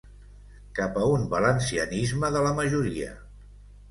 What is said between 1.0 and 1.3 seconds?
a un